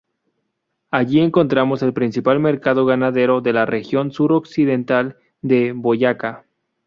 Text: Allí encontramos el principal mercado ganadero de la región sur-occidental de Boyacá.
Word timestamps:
Allí 0.89 1.19
encontramos 1.19 1.83
el 1.83 1.93
principal 1.93 2.39
mercado 2.39 2.87
ganadero 2.87 3.39
de 3.39 3.53
la 3.53 3.67
región 3.67 4.11
sur-occidental 4.11 5.17
de 5.43 5.73
Boyacá. 5.73 6.43